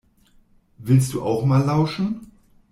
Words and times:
Willst 0.79 1.13
du 1.13 1.21
auch 1.21 1.45
mal 1.45 1.61
lauschen? 1.63 2.31